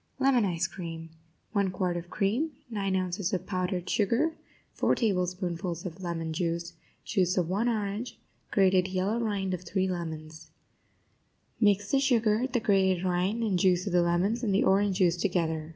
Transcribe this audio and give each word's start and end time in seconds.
LEMON 0.17 0.45
ICE 0.45 0.65
CREAM 0.65 1.09
1 1.51 1.69
quart 1.69 1.95
of 1.95 2.09
cream 2.09 2.53
9 2.71 2.95
ounces 2.95 3.33
of 3.33 3.45
powdered 3.45 3.87
sugar 3.87 4.33
4 4.73 4.95
tablespoonfuls 4.95 5.85
of 5.85 6.01
lemon 6.01 6.33
juice 6.33 6.73
Juice 7.05 7.37
of 7.37 7.47
one 7.47 7.69
orange 7.69 8.17
Grated 8.49 8.87
yellow 8.87 9.19
rind 9.19 9.53
of 9.53 9.61
3 9.61 9.87
lemons 9.87 10.49
Mix 11.59 11.91
the 11.91 11.99
sugar, 11.99 12.47
the 12.51 12.59
grated 12.59 13.03
rind 13.03 13.43
and 13.43 13.59
juice 13.59 13.85
of 13.85 13.93
the 13.93 14.01
lemons, 14.01 14.41
and 14.41 14.55
the 14.55 14.63
orange 14.63 14.97
juice 14.97 15.17
together. 15.17 15.69